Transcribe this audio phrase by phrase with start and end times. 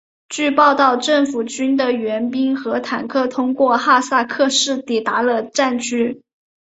[0.29, 6.23] 据报道政府军的援兵和坦克通过哈塞克市抵达了战区。